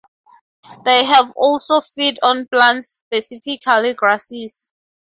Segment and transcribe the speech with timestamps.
[0.83, 4.73] They have also feed on plants, specifically grasses.